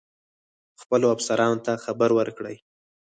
خپلو 0.81 1.05
افسرانو 1.15 1.63
ته 1.65 1.73
خبر 1.85 2.09
ورکړی. 2.15 2.55